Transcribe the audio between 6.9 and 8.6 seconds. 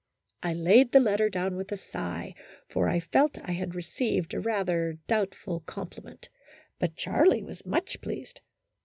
Charlie was much pleased.